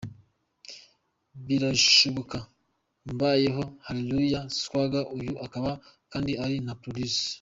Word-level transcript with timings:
birashoboka, 1.45 2.37
Mbayeho, 3.11 3.63
Haleluya 3.85 4.39
swaga 4.59 5.01
uyu 5.17 5.33
akaba 5.45 5.71
kandi 6.11 6.31
ari 6.45 6.57
na 6.65 6.73
Producer. 6.81 7.29